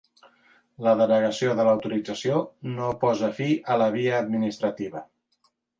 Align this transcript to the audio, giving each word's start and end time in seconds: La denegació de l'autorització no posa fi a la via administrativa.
La 0.87 0.93
denegació 1.01 1.51
de 1.59 1.67
l'autorització 1.69 2.41
no 2.79 2.91
posa 3.05 3.33
fi 3.43 3.53
a 3.77 3.81
la 3.85 3.95
via 3.99 4.19
administrativa. 4.27 5.07